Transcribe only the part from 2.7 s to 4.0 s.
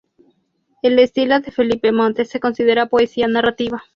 poesía narrativa.